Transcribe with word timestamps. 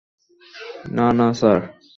না, 0.95 1.05
না 1.11 1.27
স্যার। 1.33 1.59